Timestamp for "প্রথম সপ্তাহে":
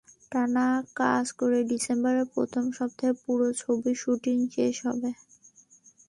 2.35-3.13